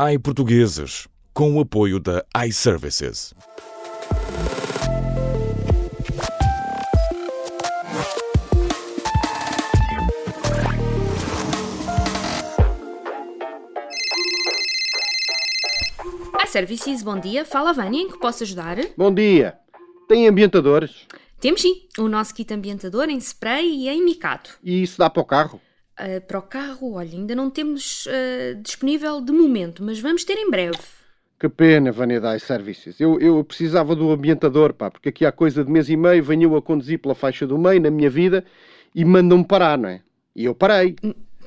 [0.00, 3.34] iPortugueses, com o apoio da iServices.
[16.46, 17.44] iServices, bom dia.
[17.44, 18.76] Fala, Vânia, em que posso ajudar?
[18.96, 19.58] Bom dia.
[20.06, 21.08] Tem ambientadores?
[21.40, 24.50] Temos sim, o nosso kit ambientador em spray e em micado.
[24.62, 25.60] E isso dá para o carro?
[25.98, 30.34] Ah, para o carro, olha, ainda não temos ah, disponível de momento, mas vamos ter
[30.34, 30.78] em breve.
[31.38, 33.00] Que pena, Vanidade Services.
[33.00, 36.56] Eu, eu precisava do ambientador, pá, porque aqui há coisa de mês e meio venho
[36.56, 38.44] a conduzir pela faixa do meio na minha vida
[38.94, 40.00] e mandam-me parar, não é?
[40.34, 40.96] E eu parei.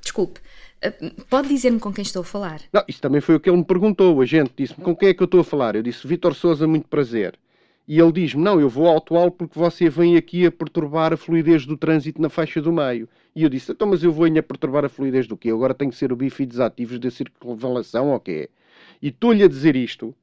[0.00, 0.40] Desculpe,
[0.82, 0.92] ah,
[1.28, 2.60] pode dizer-me com quem estou a falar?
[2.72, 4.16] Não, isso também foi o que ele me perguntou.
[4.16, 5.76] O agente disse-me com quem é que eu estou a falar.
[5.76, 7.38] Eu disse, Vítor Souza, muito prazer.
[7.90, 11.66] E ele diz-me, não, eu vou autuá-lo porque você vem aqui a perturbar a fluidez
[11.66, 13.08] do trânsito na faixa do meio.
[13.34, 15.50] E eu disse, então, mas eu vou a perturbar a fluidez do quê?
[15.50, 18.48] Agora tenho que ser o bife desativos da circunvalação ou quê?
[19.02, 20.14] E estou-lhe a dizer isto,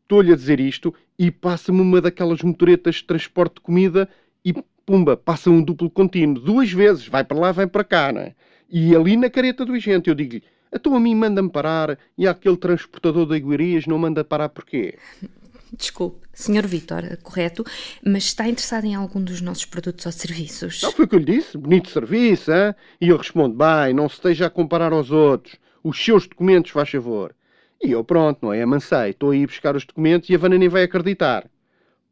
[0.00, 4.08] estou-lhe a dizer isto, e passa-me uma daquelas motoretas de transporte de comida
[4.44, 4.54] e
[4.86, 8.36] pumba, passa um duplo contínuo, duas vezes, vai para lá, vai para cá, não é?
[8.70, 12.56] E ali na careta do agente eu digo-lhe, então a mim manda-me parar e aquele
[12.56, 14.96] transportador de iguarias não manda parar porquê?
[15.72, 16.66] Desculpe, Sr.
[16.66, 17.64] Vítor, correto,
[18.04, 20.80] mas está interessado em algum dos nossos produtos ou serviços?
[20.82, 21.58] Não foi o que eu lhe disse?
[21.58, 22.74] Bonito serviço, hein?
[23.00, 25.56] E eu respondo, bem, não se esteja a comparar aos outros.
[25.82, 27.34] Os seus documentos, faz favor.
[27.82, 28.62] E eu, pronto, não é?
[28.62, 29.10] Amancei.
[29.10, 31.48] Estou a ir buscar os documentos e a Vana nem vai acreditar.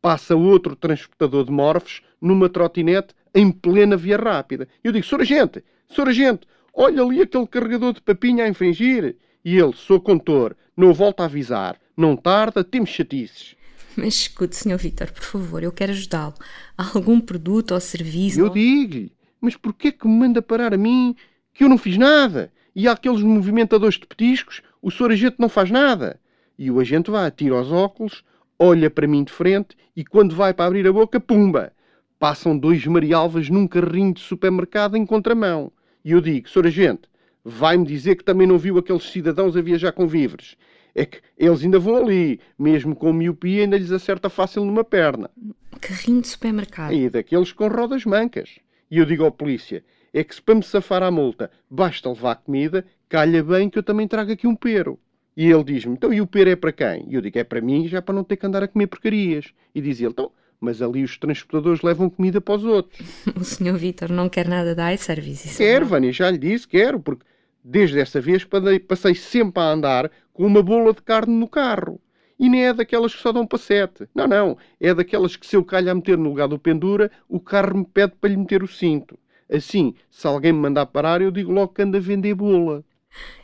[0.00, 4.66] Passa outro transportador de morfos numa trotinete em plena via rápida.
[4.82, 5.20] Eu digo, Sr.
[5.20, 6.08] Agente, Sr.
[6.08, 9.16] Agente, olha ali aquele carregador de papinha a infringir.
[9.44, 11.78] E ele, sou contor, não volta a avisar.
[12.00, 13.54] Não tarda, temos chatices.
[13.94, 14.78] Mas escute, Sr.
[14.78, 16.32] Vítor, por favor, eu quero ajudá-lo.
[16.74, 18.40] Há algum produto ou serviço?
[18.40, 21.14] Eu digo-lhe, mas porquê que me manda parar a mim
[21.52, 22.50] que eu não fiz nada?
[22.74, 26.18] E há aqueles movimentadores de petiscos, o senhor agente não faz nada.
[26.58, 28.24] E o agente vai, tira os óculos,
[28.58, 31.70] olha para mim de frente e quando vai para abrir a boca, pumba!
[32.18, 35.70] Passam dois marialvas num carrinho de supermercado em contramão.
[36.02, 37.02] E eu digo, senhor agente,
[37.44, 40.56] vai-me dizer que também não viu aqueles cidadãos a viajar com víveres.
[40.94, 45.30] É que eles ainda vão ali, mesmo com miopia, ainda lhes acerta fácil numa perna.
[45.80, 46.92] Carrinho de supermercado.
[46.92, 48.58] E daqueles com rodas mancas.
[48.90, 52.36] E eu digo ao polícia: é que se para me safar à multa basta levar
[52.36, 54.98] comida, calha bem que eu também trago aqui um pero.
[55.36, 57.06] E ele diz-me: então e o pero é para quem?
[57.08, 59.52] E eu digo: é para mim, já para não ter que andar a comer porcarias.
[59.74, 63.00] E diz ele: então, mas ali os transportadores levam comida para os outros.
[63.34, 63.76] O Sr.
[63.76, 65.56] Vítor não quer nada da iService.
[65.56, 67.24] Quero, Vânia, já lhe disse, quero, porque
[67.64, 68.46] desde essa vez
[68.86, 72.00] passei sempre a andar com uma bola de carne no carro.
[72.38, 74.08] E nem é daquelas que só dão para sete.
[74.14, 74.56] Não, não.
[74.80, 77.84] É daquelas que se eu calho a meter no lugar do pendura, o carro me
[77.84, 79.18] pede para lhe meter o cinto.
[79.52, 82.82] Assim, se alguém me mandar parar, eu digo logo que anda a vender bola.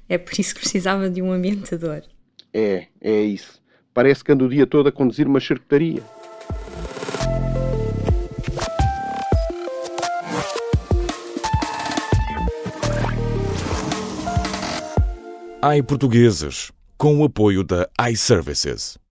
[0.08, 2.00] É por isso que precisava de um ambientador.
[2.50, 3.60] É, é isso.
[3.92, 6.02] Parece que ando o dia todo a conduzir uma charcutaria.
[15.76, 18.98] iPortugueses, com o apoio da iServices.